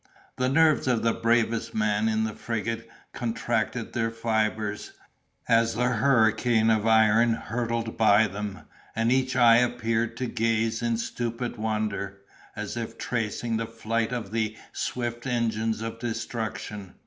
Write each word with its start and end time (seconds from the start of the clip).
The 0.37 0.49
nerves 0.49 0.87
of 0.87 1.03
the 1.03 1.13
bravest 1.13 1.75
man 1.75 2.09
in 2.09 2.23
the 2.23 2.33
frigate 2.33 2.89
contracted 3.13 3.93
their 3.93 4.09
fibres, 4.09 4.93
as 5.47 5.75
the 5.75 5.89
hurricane 5.89 6.71
of 6.71 6.87
iron 6.87 7.33
hurtled 7.35 7.97
by 7.97 8.25
them, 8.25 8.61
and 8.95 9.11
each 9.11 9.35
eye 9.35 9.57
appeared 9.57 10.17
to 10.17 10.25
gaze 10.25 10.81
in 10.81 10.97
stupid 10.97 11.55
wonder, 11.57 12.17
as 12.55 12.75
if 12.75 12.97
tracing 12.97 13.57
the 13.57 13.67
flight 13.67 14.11
of 14.11 14.31
the 14.31 14.57
swift 14.73 15.27
engines 15.27 15.83
of 15.83 15.99
destruction. 15.99 16.95